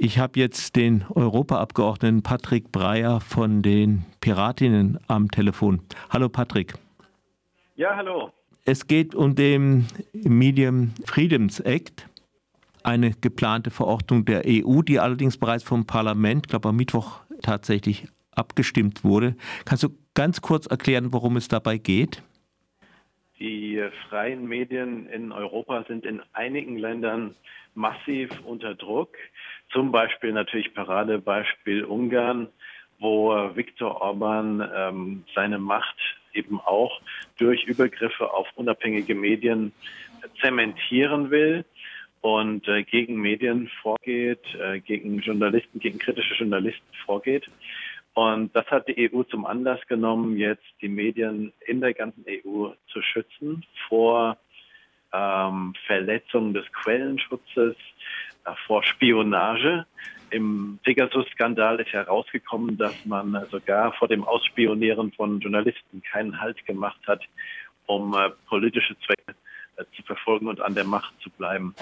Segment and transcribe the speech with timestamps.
[0.00, 5.80] Ich habe jetzt den Europaabgeordneten Patrick Breyer von den Piratinnen am Telefon.
[6.10, 6.74] Hallo Patrick.
[7.74, 8.30] Ja, hallo.
[8.64, 12.08] Es geht um den Medium Freedoms Act,
[12.84, 19.02] eine geplante Verordnung der EU, die allerdings bereits vom Parlament, glaube am Mittwoch tatsächlich abgestimmt
[19.02, 19.34] wurde.
[19.64, 22.22] Kannst du ganz kurz erklären, worum es dabei geht?
[23.40, 27.34] Die freien Medien in Europa sind in einigen Ländern
[27.74, 29.16] massiv unter Druck.
[29.70, 32.48] Zum Beispiel natürlich Paradebeispiel Ungarn,
[32.98, 35.96] wo Viktor Orban ähm, seine Macht
[36.32, 37.00] eben auch
[37.38, 39.72] durch Übergriffe auf unabhängige Medien
[40.40, 41.64] zementieren will
[42.20, 47.46] und äh, gegen Medien vorgeht, äh, gegen Journalisten, gegen kritische Journalisten vorgeht.
[48.14, 52.70] Und das hat die EU zum Anlass genommen, jetzt die Medien in der ganzen EU
[52.88, 54.36] zu schützen vor
[55.12, 57.76] ähm, Verletzung des Quellenschutzes,
[58.66, 59.86] vor Spionage.
[60.30, 67.00] Im Pegasus-Skandal ist herausgekommen, dass man sogar vor dem Ausspionieren von Journalisten keinen Halt gemacht
[67.06, 67.22] hat,
[67.86, 69.34] um äh, politische Zwecke
[69.76, 71.74] äh, zu verfolgen und an der Macht zu bleiben.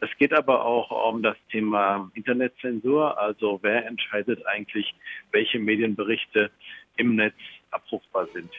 [0.00, 4.94] Es geht aber auch um das Thema Internetzensur, also wer entscheidet eigentlich,
[5.32, 6.52] welche Medienberichte
[6.96, 7.34] im Netz
[7.72, 8.50] abrufbar sind.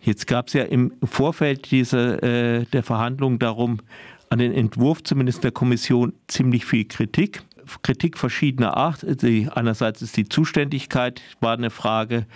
[0.00, 3.80] Jetzt gab es ja im Vorfeld dieser, äh, der Verhandlungen darum,
[4.30, 7.42] an den Entwurf zumindest der Kommission ziemlich viel Kritik.
[7.82, 9.04] Kritik verschiedener Art.
[9.22, 12.26] Die, einerseits ist die Zuständigkeit, war eine Frage.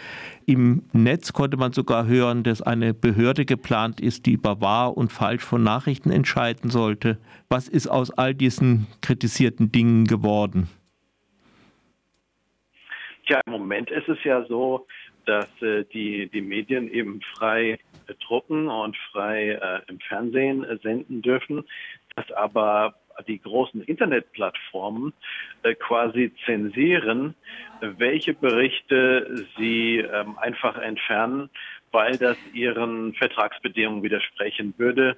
[0.46, 5.12] Im Netz konnte man sogar hören, dass eine Behörde geplant ist, die über wahr und
[5.12, 7.18] falsch von Nachrichten entscheiden sollte.
[7.48, 10.68] Was ist aus all diesen kritisierten Dingen geworden?
[13.26, 14.86] Ja, im Moment ist es ja so,
[15.28, 17.72] dass äh, die, die Medien eben frei
[18.06, 21.64] äh, drucken und frei äh, im Fernsehen äh, senden dürfen,
[22.16, 22.94] dass aber
[23.26, 25.12] die großen Internetplattformen
[25.64, 27.34] äh, quasi zensieren,
[27.80, 31.50] welche Berichte sie ähm, einfach entfernen,
[31.90, 35.16] weil das ihren Vertragsbedingungen widersprechen würde.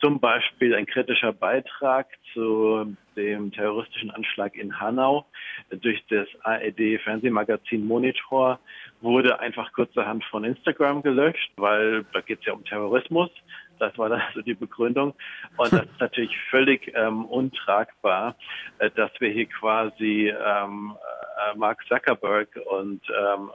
[0.00, 5.26] Zum Beispiel ein kritischer Beitrag zu dem terroristischen Anschlag in Hanau
[5.70, 8.58] durch das ARD-Fernsehmagazin Monitor
[9.02, 13.30] wurde einfach kurzerhand von Instagram gelöscht, weil da geht es ja um Terrorismus.
[13.78, 15.14] Das war dann also die Begründung.
[15.56, 18.36] Und das ist natürlich völlig ähm, untragbar,
[18.78, 23.50] äh, dass wir hier quasi ähm, äh, Mark Zuckerberg und ähm,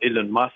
[0.00, 0.54] äh, Elon Musk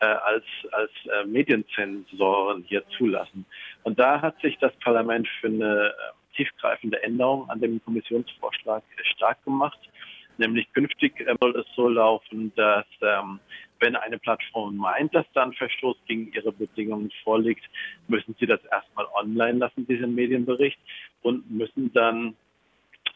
[0.00, 3.46] äh, als, als äh, Medienzensoren hier zulassen.
[3.84, 8.82] Und da hat sich das Parlament für eine äh, tiefgreifende Änderung an dem Kommissionsvorschlag
[9.14, 9.78] stark gemacht.
[10.38, 13.40] Nämlich künftig äh, soll es so laufen, dass ähm,
[13.80, 17.64] wenn eine Plattform meint, dass dann Verstoß gegen ihre Bedingungen vorliegt,
[18.08, 20.78] müssen sie das erstmal online lassen, diesen Medienbericht,
[21.22, 22.36] und müssen dann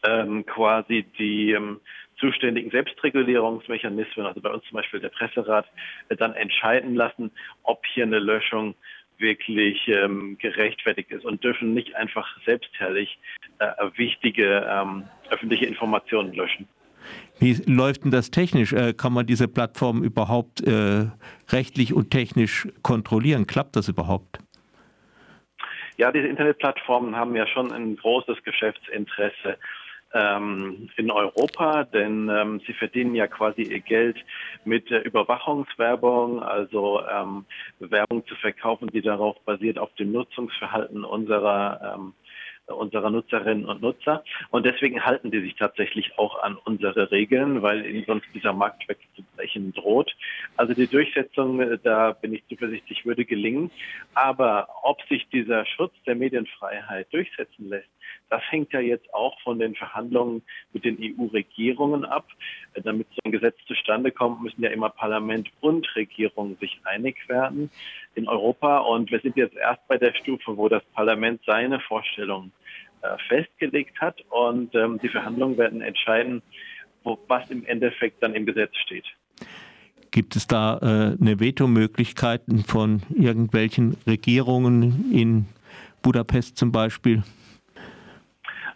[0.05, 1.79] ähm, quasi die ähm,
[2.19, 5.65] zuständigen Selbstregulierungsmechanismen, also bei uns zum Beispiel der Presserat,
[6.09, 7.31] äh, dann entscheiden lassen,
[7.63, 8.75] ob hier eine Löschung
[9.19, 13.17] wirklich ähm, gerechtfertigt ist und dürfen nicht einfach selbstherrlich
[13.59, 16.67] äh, wichtige ähm, öffentliche Informationen löschen.
[17.39, 18.73] Wie läuft denn das technisch?
[18.73, 21.05] Äh, kann man diese Plattform überhaupt äh,
[21.49, 23.45] rechtlich und technisch kontrollieren?
[23.45, 24.39] Klappt das überhaupt?
[25.97, 29.57] Ja, diese Internetplattformen haben ja schon ein großes Geschäftsinteresse
[30.13, 34.17] ähm, in Europa, denn ähm, sie verdienen ja quasi ihr Geld
[34.63, 37.45] mit äh, Überwachungswerbung, also ähm,
[37.79, 42.13] Werbung zu verkaufen, die darauf basiert auf dem Nutzungsverhalten unserer ähm,
[42.67, 44.23] unserer Nutzerinnen und Nutzer.
[44.49, 48.87] Und deswegen halten die sich tatsächlich auch an unsere Regeln, weil ihnen sonst dieser Markt
[48.87, 50.15] wegzubrechen droht.
[50.55, 53.71] Also die Durchsetzung, äh, da bin ich zuversichtlich, würde gelingen.
[54.13, 57.89] Aber ob sich dieser Schutz der Medienfreiheit durchsetzen lässt,
[58.29, 60.41] das hängt ja jetzt auch von den Verhandlungen
[60.73, 62.27] mit den EU-Regierungen ab.
[62.73, 67.17] Äh, damit so ein Gesetz zustande kommt, müssen ja immer Parlament und Regierung sich einig
[67.29, 67.69] werden
[68.15, 68.79] in Europa.
[68.79, 72.51] Und wir sind jetzt erst bei der Stufe, wo das Parlament seine Vorstellungen
[73.01, 74.21] äh, festgelegt hat.
[74.29, 76.41] Und ähm, die Verhandlungen werden entscheiden,
[77.03, 79.05] was im Endeffekt dann im Gesetz steht.
[80.11, 85.45] Gibt es da äh, eine Vetomöglichkeit von irgendwelchen Regierungen in
[86.01, 87.23] Budapest zum Beispiel?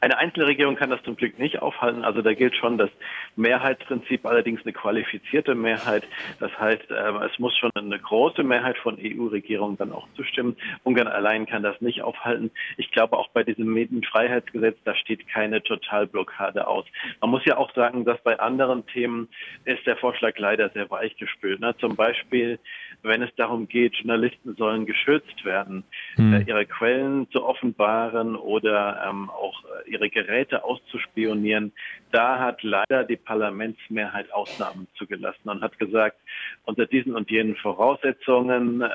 [0.01, 2.03] Eine Einzelregierung kann das zum Glück nicht aufhalten.
[2.03, 2.89] Also da gilt schon das
[3.35, 6.07] Mehrheitsprinzip, allerdings eine qualifizierte Mehrheit.
[6.39, 10.57] Das heißt, ähm, es muss schon eine große Mehrheit von EU-Regierungen dann auch zustimmen.
[10.83, 12.49] Ungarn allein kann das nicht aufhalten.
[12.77, 16.85] Ich glaube auch bei diesem Medienfreiheitsgesetz, da steht keine Totalblockade aus.
[17.21, 19.29] Man muss ja auch sagen, dass bei anderen Themen
[19.65, 21.59] ist der Vorschlag leider sehr weichgespült.
[21.59, 21.75] Ne?
[21.77, 22.57] Zum Beispiel,
[23.03, 25.83] wenn es darum geht, Journalisten sollen geschützt werden,
[26.15, 26.43] hm.
[26.47, 31.73] ihre Quellen zu offenbaren oder ähm, auch ihre Geräte auszuspionieren,
[32.11, 36.17] da hat leider die Parlamentsmehrheit Ausnahmen zugelassen und hat gesagt,
[36.65, 38.87] unter diesen und jenen Voraussetzungen, äh,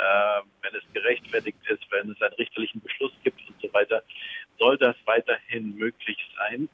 [0.62, 4.02] wenn es gerechtfertigt ist, wenn es einen richterlichen Beschluss gibt und so weiter,
[4.58, 6.68] soll das weiterhin möglich sein.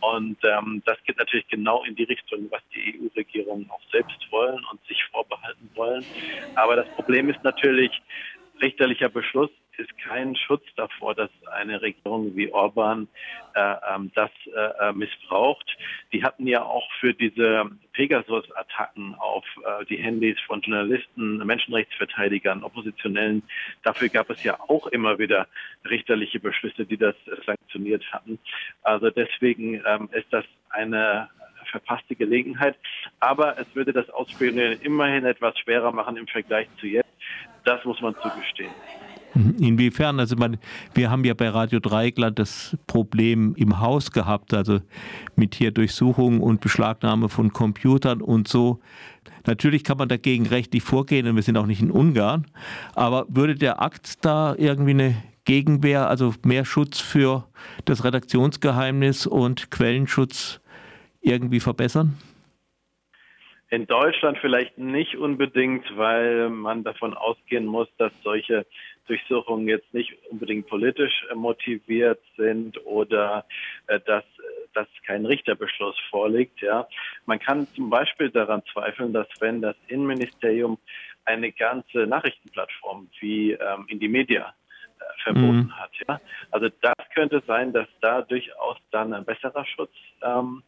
[0.00, 4.62] Und ähm, das geht natürlich genau in die Richtung, was die EU-Regierungen auch selbst wollen
[4.70, 5.02] und sich
[5.96, 6.04] wollen.
[6.54, 7.90] Aber das Problem ist natürlich,
[8.60, 13.08] richterlicher Beschluss ist kein Schutz davor, dass eine Regierung wie Orban
[13.54, 15.76] äh, ähm, das äh, äh, missbraucht.
[16.14, 23.42] Die hatten ja auch für diese Pegasus-Attacken auf äh, die Handys von Journalisten, Menschenrechtsverteidigern, Oppositionellen,
[23.82, 25.46] dafür gab es ja auch immer wieder
[25.84, 28.38] richterliche Beschlüsse, die das sanktioniert hatten.
[28.82, 31.28] Also deswegen ähm, ist das eine
[31.66, 32.76] verpasste Gelegenheit.
[33.20, 37.08] Aber es würde das Ausspielen immerhin etwas schwerer machen im Vergleich zu jetzt.
[37.64, 38.70] Das muss man zugestehen.
[39.58, 40.18] Inwiefern?
[40.18, 40.56] Also man,
[40.94, 44.80] wir haben ja bei Radio Dreigland das Problem im Haus gehabt, also
[45.34, 48.80] mit hier Durchsuchung und Beschlagnahme von Computern und so.
[49.44, 52.46] Natürlich kann man dagegen rechtlich vorgehen und wir sind auch nicht in Ungarn,
[52.94, 57.44] aber würde der Akt da irgendwie eine Gegenwehr, also mehr Schutz für
[57.84, 60.60] das Redaktionsgeheimnis und Quellenschutz
[61.20, 62.16] irgendwie verbessern?
[63.68, 68.64] In Deutschland vielleicht nicht unbedingt, weil man davon ausgehen muss, dass solche
[69.06, 73.44] Durchsuchungen jetzt nicht unbedingt politisch motiviert sind oder
[73.88, 74.24] äh, dass,
[74.72, 76.60] dass kein Richterbeschluss vorliegt.
[76.60, 76.86] Ja.
[77.24, 80.78] Man kann zum Beispiel daran zweifeln, dass wenn das Innenministerium
[81.24, 84.54] eine ganze Nachrichtenplattform wie ähm, in die Media
[85.00, 85.76] äh, verboten mhm.
[85.76, 85.90] hat.
[86.08, 86.20] Ja.
[86.52, 89.92] Also das könnte sein, dass da durchaus dann ein besserer Schutz
[90.22, 90.62] ähm,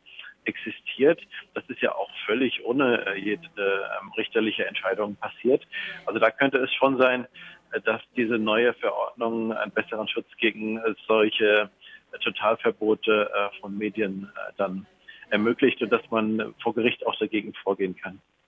[0.49, 1.21] existiert.
[1.55, 5.63] Das ist ja auch völlig ohne äh, jede ähm, richterliche Entscheidung passiert.
[6.07, 7.27] Also da könnte es schon sein,
[7.73, 11.71] äh, dass diese neue Verordnung einen besseren Schutz gegen äh, solche
[12.23, 13.31] Totalverbote
[13.61, 14.87] von Medien dann
[15.29, 18.19] ermöglicht und dass man vor Gericht auch dagegen vorgehen kann.